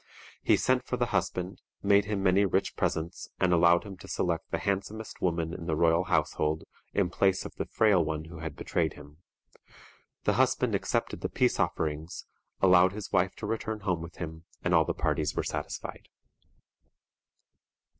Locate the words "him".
2.05-2.23, 3.83-3.97, 8.93-9.17, 14.15-14.45